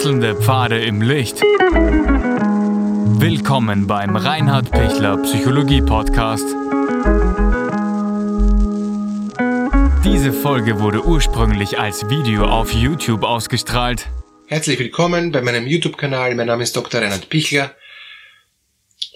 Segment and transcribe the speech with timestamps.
[0.00, 1.42] Wechselnde Pfade im Licht.
[3.20, 6.46] Willkommen beim Reinhard Pichler Psychologie Podcast.
[10.02, 14.08] Diese Folge wurde ursprünglich als Video auf YouTube ausgestrahlt.
[14.46, 16.34] Herzlich willkommen bei meinem YouTube-Kanal.
[16.34, 17.02] Mein Name ist Dr.
[17.02, 17.76] Reinhard Pichler.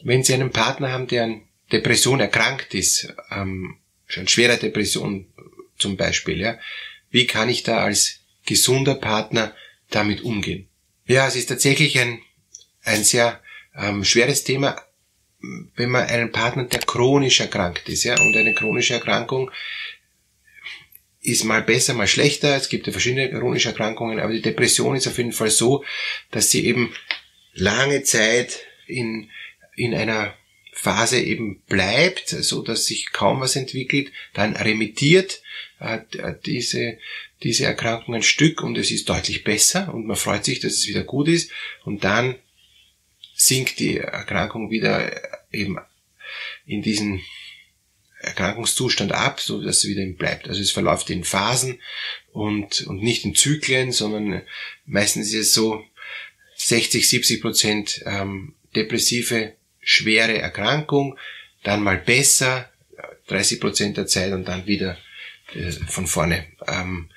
[0.02, 5.32] Wenn Sie einen Partner haben, der an Depression erkrankt ist, ähm, schon schwerer Depression
[5.78, 6.58] zum Beispiel, ja,
[7.08, 9.54] wie kann ich da als gesunder Partner
[9.88, 10.68] damit umgehen?
[11.06, 12.20] Ja, es ist tatsächlich ein,
[12.82, 13.40] ein sehr
[13.76, 14.80] ähm, schweres Thema,
[15.76, 19.50] wenn man einen Partner, der chronisch erkrankt ist, ja, und eine chronische Erkrankung
[21.20, 22.56] ist mal besser, mal schlechter.
[22.56, 25.84] Es gibt ja verschiedene chronische Erkrankungen, aber die Depression ist auf jeden Fall so,
[26.30, 26.94] dass sie eben
[27.52, 29.30] lange Zeit in,
[29.74, 30.34] in einer
[30.72, 35.40] Phase eben bleibt, so dass sich kaum was entwickelt, dann remittiert
[35.80, 36.00] äh,
[36.44, 36.98] diese,
[37.44, 40.88] diese Erkrankung ein Stück und es ist deutlich besser und man freut sich, dass es
[40.88, 41.50] wieder gut ist
[41.84, 42.36] und dann
[43.34, 45.12] sinkt die Erkrankung wieder
[45.52, 45.78] eben
[46.66, 47.22] in diesen
[48.20, 50.48] Erkrankungszustand ab, so dass sie wieder im bleibt.
[50.48, 51.80] Also es verläuft in Phasen
[52.32, 54.42] und, und nicht in Zyklen, sondern
[54.86, 55.84] meistens ist es so
[56.56, 61.18] 60, 70 Prozent ähm, depressive, schwere Erkrankung,
[61.62, 62.70] dann mal besser,
[63.26, 64.96] 30 Prozent der Zeit und dann wieder
[65.88, 66.44] von vorne.
[66.66, 67.08] Ähm,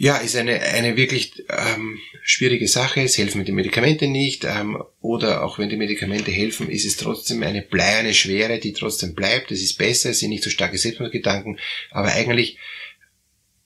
[0.00, 3.02] ja, ist eine, eine wirklich ähm, schwierige Sache.
[3.02, 4.44] Es helfen die Medikamente nicht.
[4.44, 9.16] Ähm, oder auch wenn die Medikamente helfen, ist es trotzdem eine bleierne Schwere, die trotzdem
[9.16, 9.50] bleibt.
[9.50, 11.58] Es ist besser, es sind nicht so starke Selbstmordgedanken.
[11.90, 12.58] Aber eigentlich,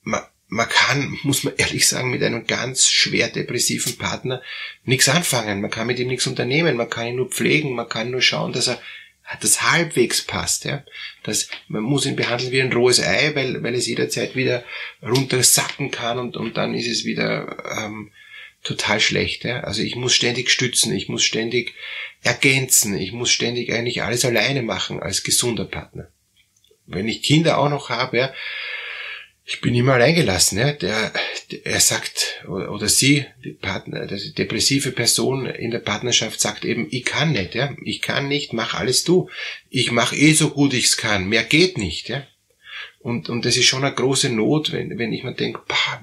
[0.01, 4.43] man, man kann, muss man ehrlich sagen, mit einem ganz schwer depressiven Partner
[4.85, 5.61] nichts anfangen.
[5.61, 6.77] Man kann mit ihm nichts unternehmen.
[6.77, 7.75] Man kann ihn nur pflegen.
[7.75, 8.81] Man kann nur schauen, dass er
[9.41, 10.65] das halbwegs passt.
[10.65, 10.85] Ja?
[11.23, 14.65] Das, man muss ihn behandeln wie ein rohes Ei, weil, weil es jederzeit wieder
[15.03, 18.13] runtersacken kann und, und dann ist es wieder ähm,
[18.63, 19.45] total schlecht.
[19.45, 19.61] Ja?
[19.61, 21.75] Also ich muss ständig stützen, ich muss ständig
[22.23, 26.09] ergänzen, ich muss ständig eigentlich alles alleine machen als gesunder Partner.
[26.87, 28.35] Wenn ich Kinder auch noch habe, ja,
[29.53, 30.59] ich bin immer alleingelassen.
[30.59, 30.73] Ja.
[30.73, 31.13] Der,
[31.51, 36.87] der, er sagt, oder, sie, die, Partner, die depressive Person in der Partnerschaft sagt eben,
[36.91, 37.77] ich kann nicht, ja.
[37.85, 39.29] ich kann nicht, mach alles du.
[39.69, 42.09] Ich mach eh so gut ich's kann, mehr geht nicht.
[42.09, 42.27] Ja.
[43.01, 46.03] Und, und das ist schon eine große Not, wenn, wenn ich mir denke, pah,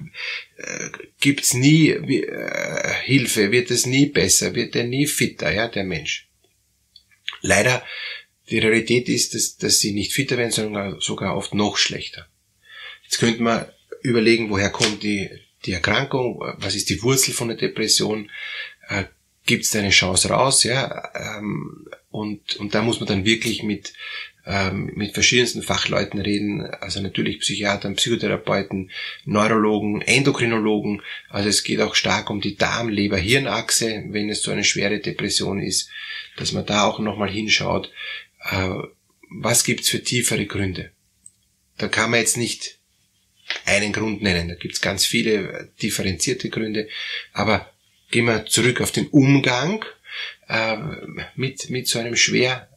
[0.56, 0.90] äh,
[1.20, 6.28] gibt's nie äh, Hilfe, wird es nie besser, wird er nie fitter, ja, der Mensch.
[7.40, 7.84] Leider,
[8.50, 12.29] die Realität ist, dass, dass sie nicht fitter werden, sondern sogar oft noch schlechter.
[13.10, 13.66] Jetzt könnte man
[14.02, 15.28] überlegen, woher kommt die,
[15.66, 18.30] die Erkrankung, was ist die Wurzel von der Depression,
[18.88, 19.02] äh,
[19.46, 23.64] gibt es da eine Chance raus, ja, ähm, und, und da muss man dann wirklich
[23.64, 23.94] mit,
[24.46, 28.92] ähm, mit verschiedensten Fachleuten reden, also natürlich Psychiatern, Psychotherapeuten,
[29.24, 35.00] Neurologen, Endokrinologen, also es geht auch stark um die Darm-Leber-Hirnachse, wenn es so eine schwere
[35.00, 35.90] Depression ist,
[36.36, 37.90] dass man da auch nochmal hinschaut,
[38.52, 38.68] äh,
[39.30, 40.92] was gibt's für tiefere Gründe.
[41.76, 42.79] Da kann man jetzt nicht
[43.64, 44.48] einen Grund nennen.
[44.48, 46.88] Da gibt's ganz viele differenzierte Gründe.
[47.32, 47.72] Aber
[48.10, 49.84] gehen wir zurück auf den Umgang
[50.48, 50.76] äh,
[51.36, 52.68] mit, mit so einem schwer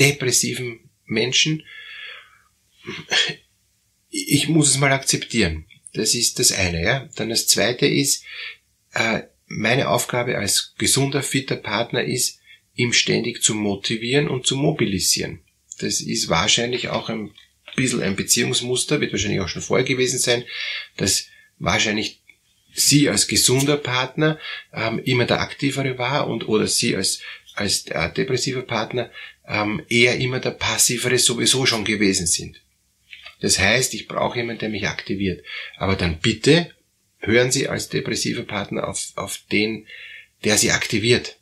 [0.00, 1.64] depressiven Menschen.
[4.10, 5.66] Ich muss es mal akzeptieren.
[5.92, 6.82] Das ist das eine.
[6.82, 7.08] Ja?
[7.16, 8.24] Dann das zweite ist,
[8.92, 12.40] äh, meine Aufgabe als gesunder, fitter Partner ist,
[12.74, 15.40] ihm ständig zu motivieren und zu mobilisieren.
[15.78, 17.32] Das ist wahrscheinlich auch ein
[17.76, 20.44] bisschen ein Beziehungsmuster, wird wahrscheinlich auch schon vorher gewesen sein,
[20.96, 21.26] dass
[21.58, 22.22] wahrscheinlich
[22.72, 24.38] sie als gesunder Partner
[24.72, 27.20] ähm, immer der aktivere war und oder sie als
[27.56, 29.10] als der depressive Partner
[29.48, 32.60] ähm, eher immer der passivere sowieso schon gewesen sind.
[33.40, 35.44] Das heißt, ich brauche jemanden, der mich aktiviert.
[35.76, 36.74] Aber dann bitte
[37.18, 39.86] hören Sie als depressiver Partner auf, auf den,
[40.44, 41.38] der Sie aktiviert.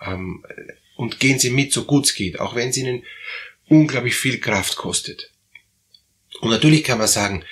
[0.00, 0.44] Ähm,
[0.96, 3.04] und gehen Sie mit, so gut es geht, auch wenn es Ihnen
[3.66, 5.32] unglaublich viel Kraft kostet.
[6.40, 7.44] Und natürlich kann man sagen,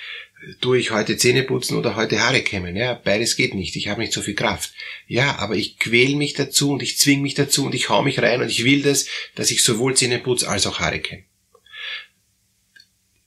[0.61, 2.75] tue ich heute Zähne putzen oder heute Haare kämmen.
[2.75, 3.75] Ja, beides geht nicht.
[3.75, 4.71] Ich habe nicht so viel Kraft.
[5.07, 8.19] Ja, aber ich quäl mich dazu und ich zwing mich dazu und ich hau mich
[8.19, 11.23] rein und ich will das, dass ich sowohl Zähne putze als auch Haare kämme.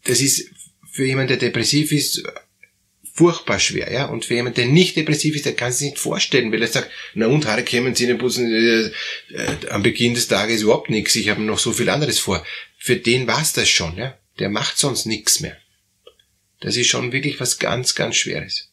[0.05, 0.51] Das ist
[0.91, 2.23] für jemanden, der depressiv ist,
[3.13, 4.07] furchtbar schwer, ja.
[4.07, 6.91] Und für jemanden, der nicht depressiv ist, der kann sich nicht vorstellen, weil er sagt,
[7.15, 11.15] na und Haare kämmen, Zähne putzen, äh, äh, am Beginn des Tages überhaupt nichts.
[11.17, 12.45] Ich habe noch so viel anderes vor.
[12.79, 15.57] Für den war's das schon, ja der macht sonst nichts mehr.
[16.61, 18.71] Das ist schon wirklich was ganz, ganz Schweres.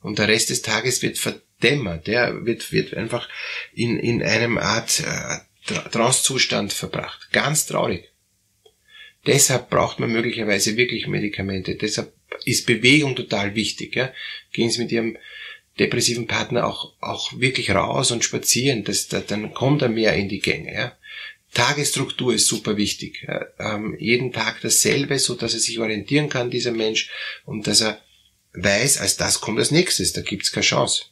[0.00, 3.28] Und der Rest des Tages wird verdämmert, der wird, wird einfach
[3.72, 5.38] in, in einem Art äh,
[5.90, 7.28] Trancezustand verbracht.
[7.32, 8.12] Ganz traurig.
[9.26, 11.74] Deshalb braucht man möglicherweise wirklich Medikamente.
[11.74, 12.12] Deshalb
[12.44, 13.96] ist Bewegung total wichtig.
[13.96, 14.12] Ja?
[14.52, 15.18] Gehen Sie mit Ihrem
[15.78, 18.84] depressiven Partner auch, auch wirklich raus und spazieren.
[18.84, 20.72] Das, da, dann kommt er mehr in die Gänge.
[20.72, 20.96] Ja.
[21.58, 23.26] Tagesstruktur ist super wichtig.
[23.26, 23.46] Ja.
[23.58, 27.10] Ähm, jeden Tag dasselbe, so dass er sich orientieren kann, dieser Mensch,
[27.44, 28.00] und dass er
[28.52, 30.12] weiß, als das kommt als nächstes.
[30.12, 31.06] Da gibt's keine Chance.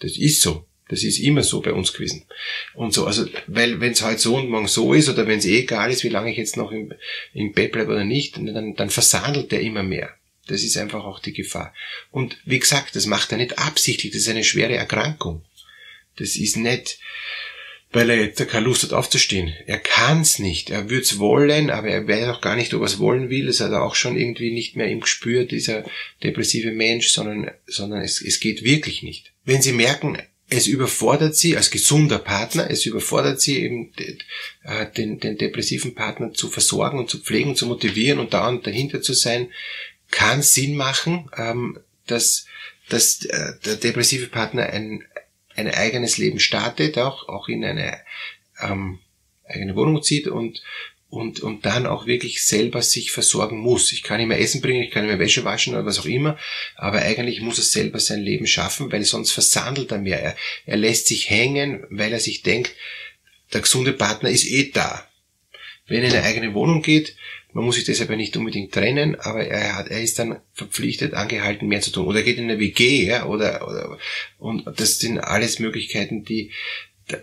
[0.00, 0.66] Das ist so.
[0.88, 2.26] Das ist immer so bei uns gewesen.
[2.74, 5.46] Und so, also, weil wenn es heute so und morgen so ist, oder wenn es
[5.46, 6.92] eh egal ist, wie lange ich jetzt noch im,
[7.32, 10.14] im Bett bleibe oder nicht, dann, dann versandelt er immer mehr.
[10.46, 11.74] Das ist einfach auch die Gefahr.
[12.10, 15.42] Und wie gesagt, das macht er nicht absichtlich, das ist eine schwere Erkrankung.
[16.16, 16.98] Das ist nicht,
[17.96, 19.54] weil er jetzt keine Lust hat aufzustehen.
[19.64, 20.68] Er kann's nicht.
[20.68, 23.46] Er würd's wollen, aber er weiß auch gar nicht, ob er es wollen will.
[23.46, 25.82] Das hat er auch schon irgendwie nicht mehr im Gespür, dieser
[26.22, 29.32] depressive Mensch, sondern, sondern es, es geht wirklich nicht.
[29.46, 30.18] Wenn Sie merken,
[30.50, 33.92] es überfordert sie als gesunder Partner, es überfordert sie eben
[34.62, 39.00] äh, den, den depressiven Partner zu versorgen und zu pflegen, zu motivieren und dauernd dahinter
[39.00, 39.48] zu sein,
[40.10, 42.44] kann Sinn machen, ähm, dass,
[42.90, 45.02] dass äh, der depressive Partner ein,
[45.56, 47.98] ein eigenes Leben startet, auch, auch in eine
[48.60, 48.98] ähm,
[49.44, 50.62] eigene Wohnung zieht und
[51.08, 53.92] und, und dann auch wirklich selber sich versorgen muss.
[53.92, 56.06] Ich kann ihm mehr Essen bringen, ich kann ihm mehr Wäsche waschen oder was auch
[56.06, 56.36] immer,
[56.74, 60.20] aber eigentlich muss er selber sein Leben schaffen, weil sonst versandelt er mehr.
[60.20, 60.36] Er,
[60.66, 62.74] er lässt sich hängen, weil er sich denkt,
[63.52, 65.08] der gesunde Partner ist eh da.
[65.86, 67.16] Wenn er in eine eigene Wohnung geht,
[67.52, 71.14] man muss sich deshalb ja nicht unbedingt trennen, aber er hat, er ist dann verpflichtet,
[71.14, 72.06] angehalten, mehr zu tun.
[72.06, 73.98] Oder er geht in eine WG, ja, oder, oder,
[74.38, 76.50] und das sind alles Möglichkeiten, die,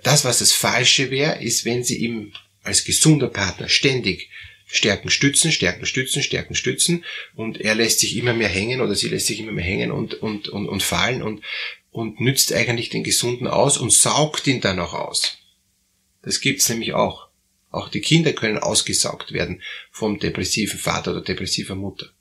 [0.03, 2.31] das, was das Falsche wäre, ist, wenn sie ihm
[2.63, 4.29] als gesunder Partner ständig
[4.65, 7.05] Stärken stützen, Stärken stützen, Stärken stützen
[7.35, 10.15] und er lässt sich immer mehr hängen oder sie lässt sich immer mehr hängen und,
[10.15, 11.43] und, und, und fallen und,
[11.91, 15.37] und nützt eigentlich den Gesunden aus und saugt ihn dann auch aus.
[16.23, 17.27] Das gibt's nämlich auch.
[17.73, 22.11] Auch die Kinder können ausgesaugt werden vom depressiven Vater oder depressiver Mutter.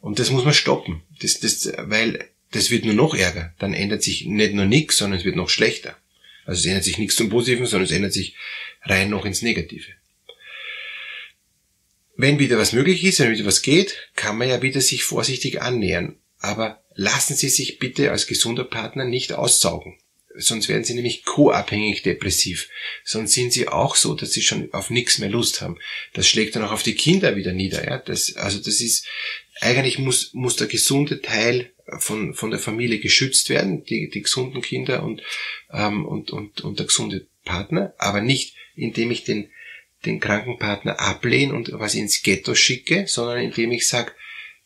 [0.00, 3.52] Und das muss man stoppen, das, das, weil das wird nur noch ärger.
[3.58, 5.98] Dann ändert sich nicht nur nichts, sondern es wird noch schlechter.
[6.46, 8.34] Also es ändert sich nichts zum Positiven, sondern es ändert sich
[8.80, 9.92] rein noch ins Negative.
[12.16, 15.60] Wenn wieder was möglich ist, wenn wieder was geht, kann man ja wieder sich vorsichtig
[15.60, 16.16] annähern.
[16.38, 19.98] Aber lassen Sie sich bitte als gesunder Partner nicht aussaugen.
[20.36, 22.68] Sonst werden Sie nämlich co-abhängig depressiv.
[23.04, 25.78] Sonst sind Sie auch so, dass Sie schon auf nichts mehr Lust haben.
[26.14, 27.84] Das schlägt dann auch auf die Kinder wieder nieder.
[27.84, 27.98] Ja?
[27.98, 29.06] Das, also das ist,
[29.60, 34.62] eigentlich muss, muss der gesunde Teil von, von der Familie geschützt werden, die, die gesunden
[34.62, 35.22] Kinder und,
[35.72, 39.50] ähm, und, und, und der gesunde Partner, aber nicht indem ich den,
[40.04, 44.12] den Krankenpartner ablehne und was ins Ghetto schicke, sondern indem ich sage,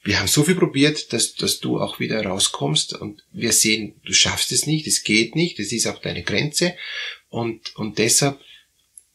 [0.07, 4.13] wir haben so viel probiert, dass, dass du auch wieder rauskommst und wir sehen, du
[4.13, 6.77] schaffst es nicht, es geht nicht, es ist auch deine Grenze.
[7.29, 8.41] Und, und deshalb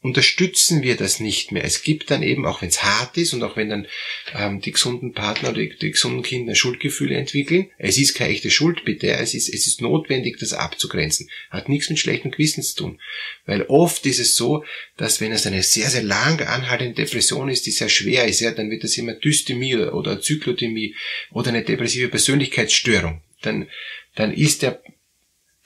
[0.02, 1.64] unterstützen wir das nicht mehr.
[1.64, 3.88] Es gibt dann eben, auch wenn es hart ist und auch wenn dann
[4.34, 8.50] ähm, die gesunden Partner oder die, die, gesunden Kinder Schuldgefühle entwickeln, es ist keine echte
[8.50, 11.30] Schuld, bitte, es ist, es ist notwendig, das abzugrenzen.
[11.52, 13.02] Hat nichts mit schlechtem Gewissen zu tun.
[13.46, 14.66] Weil oft ist es so,
[14.98, 18.52] dass wenn es eine sehr, sehr lang anhaltende Depression ist, die sehr schwer ist, ja,
[18.52, 20.96] dann wird das immer Dystemie oder, oder Zyklothemie
[21.32, 23.22] oder eine depressive Persönlichkeitsstörung.
[23.44, 23.68] Dann,
[24.16, 24.82] dann ist der,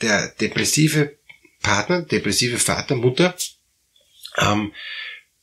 [0.01, 1.15] der depressive
[1.61, 3.33] Partner, depressive Vater, Mutter,
[4.37, 4.71] ähm,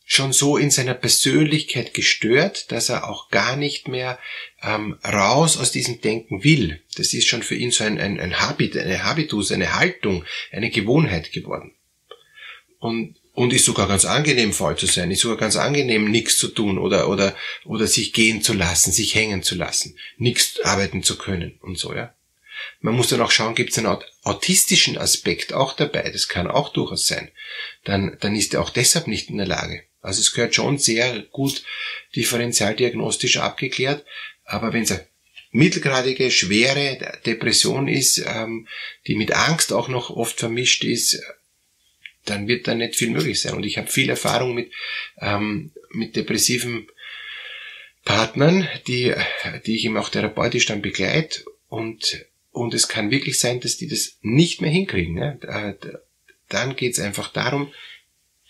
[0.05, 4.19] schon so in seiner Persönlichkeit gestört, dass er auch gar nicht mehr
[4.61, 6.81] ähm, raus aus diesem Denken will.
[6.97, 10.69] Das ist schon für ihn so ein, ein, ein Habit, eine Habitus, eine Haltung, eine
[10.69, 11.73] Gewohnheit geworden.
[12.79, 16.49] Und, und ist sogar ganz angenehm, faul zu sein, ist sogar ganz angenehm, nichts zu
[16.49, 21.17] tun oder, oder, oder sich gehen zu lassen, sich hängen zu lassen, nichts arbeiten zu
[21.17, 22.13] können und so, ja.
[22.81, 26.73] Man muss dann auch schauen, gibt es einen autistischen Aspekt auch dabei, das kann auch
[26.73, 27.31] durchaus sein.
[27.83, 29.83] Dann, dann ist er auch deshalb nicht in der Lage.
[30.01, 31.63] Also es gehört schon sehr gut
[32.15, 34.05] differenzialdiagnostisch abgeklärt,
[34.43, 35.07] aber wenn es eine
[35.51, 38.67] mittelgradige, schwere Depression ist, ähm,
[39.07, 41.21] die mit Angst auch noch oft vermischt ist,
[42.25, 43.53] dann wird da nicht viel möglich sein.
[43.53, 44.71] Und ich habe viel Erfahrung mit,
[45.19, 46.87] ähm, mit depressiven
[48.03, 49.13] Partnern, die,
[49.65, 53.87] die ich eben auch therapeutisch dann begleite und und es kann wirklich sein, dass die
[53.87, 55.15] das nicht mehr hinkriegen.
[55.15, 55.39] Ne?
[56.47, 57.73] Dann geht es einfach darum,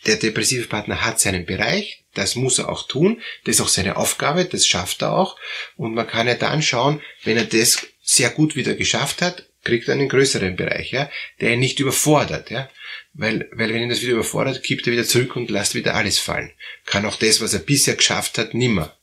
[0.06, 3.96] der depressive Partner hat seinen Bereich, das muss er auch tun, das ist auch seine
[3.96, 5.40] Aufgabe, das schafft er auch.
[5.78, 9.88] Und man kann ja dann schauen, wenn er das sehr gut wieder geschafft hat, kriegt
[9.88, 12.70] er einen größeren Bereich, ja, der ihn nicht überfordert, ja.
[13.14, 16.20] Weil, weil wenn ihn das wieder überfordert, kippt er wieder zurück und lässt wieder alles
[16.20, 16.52] fallen.
[16.86, 18.98] Kann auch das, was er bisher geschafft hat, nimmer.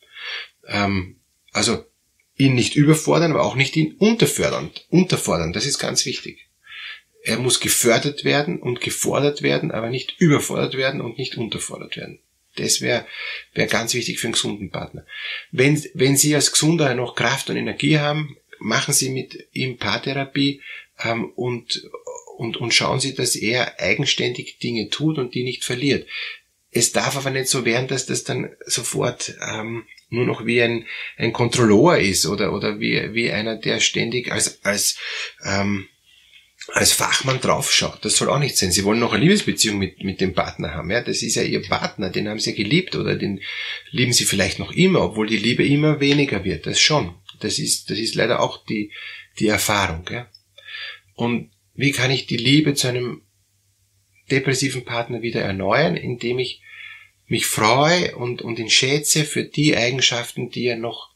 [0.66, 1.20] Ähm,
[1.52, 1.86] also
[2.40, 5.52] ihn nicht überfordern, aber auch nicht ihn unterfördern, unterfordern.
[5.52, 6.48] Das ist ganz wichtig.
[7.22, 12.20] Er muss gefördert werden und gefordert werden, aber nicht überfordert werden und nicht unterfordert werden.
[12.56, 13.06] Das wäre
[13.54, 15.06] wär ganz wichtig für einen gesunden Partner.
[15.52, 20.60] Wenn, wenn Sie als Gesunder noch Kraft und Energie haben, machen Sie mit ihm Paartherapie,
[21.04, 21.88] ähm, und,
[22.36, 26.08] und, und schauen Sie, dass er eigenständig Dinge tut und die nicht verliert.
[26.72, 30.86] Es darf aber nicht so werden, dass das dann sofort ähm, nur noch wie ein,
[31.16, 34.96] ein Kontrolleur ist oder, oder wie, wie einer, der ständig als, als,
[35.44, 35.88] ähm,
[36.68, 38.04] als Fachmann draufschaut.
[38.04, 38.70] Das soll auch nicht sein.
[38.70, 40.90] Sie wollen noch eine Liebesbeziehung mit, mit dem Partner haben.
[40.90, 43.40] Ja, das ist ja ihr Partner, den haben sie geliebt oder den
[43.90, 46.66] lieben sie vielleicht noch immer, obwohl die Liebe immer weniger wird.
[46.66, 47.14] Das schon.
[47.40, 48.92] Das ist, das ist leider auch die,
[49.38, 50.04] die Erfahrung.
[50.10, 50.28] Ja.
[51.14, 53.22] Und wie kann ich die Liebe zu einem
[54.30, 56.62] depressiven Partner wieder erneuern, indem ich
[57.26, 61.10] mich freue und, und ihn schätze für die Eigenschaften, die er noch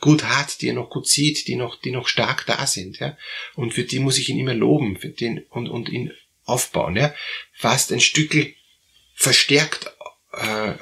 [0.00, 3.16] gut hat, die er noch gut sieht, die noch, die noch stark da sind, ja.
[3.54, 6.12] Und für die muss ich ihn immer loben, für den, und, und ihn
[6.44, 7.14] aufbauen, ja.
[7.54, 8.54] Fast ein Stückel
[9.14, 9.90] verstärkt,
[10.32, 10.74] äh,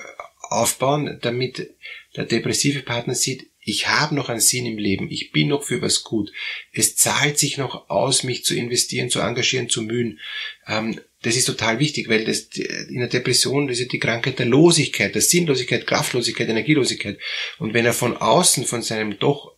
[0.43, 1.71] aufbauen, damit
[2.17, 5.83] der depressive Partner sieht, ich habe noch einen Sinn im Leben, ich bin noch für
[5.83, 6.33] was gut.
[6.73, 10.19] Es zahlt sich noch aus, mich zu investieren, zu engagieren, zu mühen.
[10.67, 14.47] Ähm, das ist total wichtig, weil das in der Depression das ist die Krankheit der
[14.47, 17.19] Losigkeit, der Sinnlosigkeit, Kraftlosigkeit, Energielosigkeit.
[17.59, 19.55] Und wenn er von außen, von seinem doch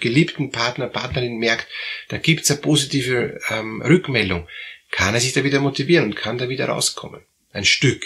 [0.00, 1.68] geliebten Partner, Partnerin merkt,
[2.08, 4.48] da gibt's eine positive ähm, Rückmeldung,
[4.90, 7.22] kann er sich da wieder motivieren und kann da wieder rauskommen.
[7.52, 8.04] Ein Stück.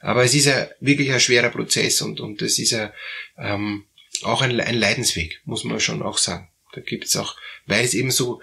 [0.00, 2.92] Aber es ist ja wirklich ein schwerer Prozess und, und das ist ja
[3.38, 3.84] ähm,
[4.22, 6.48] auch ein, ein Leidensweg, muss man schon auch sagen.
[6.72, 8.42] Da gibt's auch, weil es eben so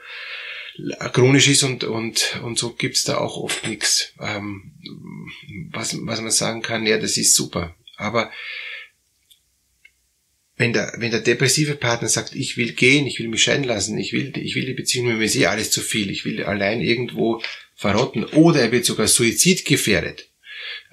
[1.11, 4.73] chronisch ist und, und, und so gibt's da auch oft nichts, ähm,
[5.71, 7.75] was, was man sagen kann, ja, das ist super.
[7.97, 8.31] Aber
[10.55, 13.97] wenn der, wenn der depressive Partner sagt, ich will gehen, ich will mich scheiden lassen,
[13.97, 16.81] ich will, ich will die Beziehung, mir ist eh alles zu viel, ich will allein
[16.81, 17.41] irgendwo
[17.75, 20.29] verrotten, oder er wird sogar suizidgefährdet,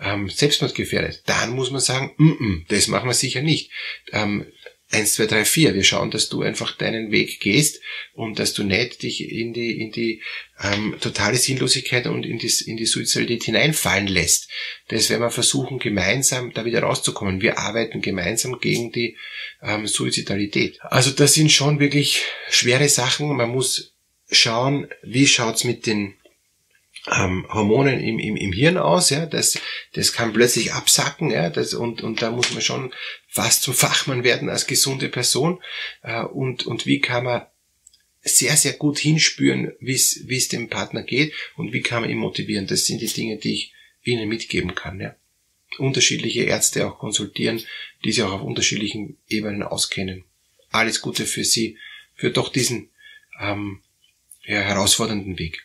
[0.03, 3.71] ähm, selbstmordgefährdet, dann muss man sagen, mm -mm, das machen wir sicher nicht.
[4.13, 4.47] Ähm,
[4.91, 5.75] eins, zwei, drei, vier.
[5.75, 7.81] Wir schauen, dass du einfach deinen Weg gehst
[8.13, 10.23] und dass du nicht dich in die, in die
[10.61, 14.49] ähm, totale Sinnlosigkeit und in die, in die Suizidalität hineinfallen lässt.
[14.89, 17.41] Das werden wir versuchen, gemeinsam da wieder rauszukommen.
[17.41, 19.17] Wir arbeiten gemeinsam gegen die
[19.63, 20.79] ähm, Suizidalität.
[20.83, 23.35] Also das sind schon wirklich schwere Sachen.
[23.37, 23.95] Man muss
[24.31, 26.15] schauen, wie schaut's mit den
[27.07, 29.59] ähm, Hormonen im, im, im Hirn aus, ja, das,
[29.95, 32.93] das kann plötzlich absacken, ja, das, und, und da muss man schon
[33.29, 35.63] fast zum Fachmann werden als gesunde Person,
[36.03, 37.47] äh, und, und wie kann man
[38.23, 42.67] sehr, sehr gut hinspüren, wie es dem Partner geht und wie kann man ihn motivieren.
[42.67, 45.15] Das sind die Dinge, die ich Ihnen mitgeben kann, ja.
[45.79, 47.63] Unterschiedliche Ärzte auch konsultieren,
[48.05, 50.25] die sich auch auf unterschiedlichen Ebenen auskennen.
[50.71, 51.79] Alles Gute für Sie,
[52.15, 52.91] für doch diesen
[53.41, 53.81] ähm,
[54.45, 55.65] ja, herausfordernden Weg.